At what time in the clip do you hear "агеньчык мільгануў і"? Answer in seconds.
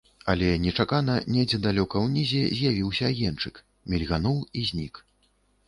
3.13-4.69